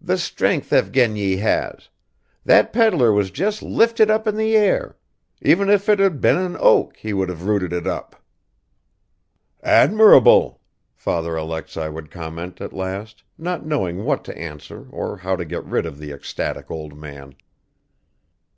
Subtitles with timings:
[0.00, 1.90] The strength Evgeny has!
[2.44, 4.96] That pedlar was just lifted up in the air...
[5.42, 8.20] even if it had been an oak, he would have rooted it up!"
[9.62, 10.60] "Admirable!"
[10.96, 15.62] Father Alexei would comment at last, not knowing what to answer or how to get
[15.64, 17.36] rid of the ecstatic old man.